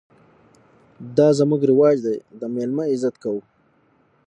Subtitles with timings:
[1.15, 3.41] _دا زموږ رواج دی، د مېلمه عزت کوو.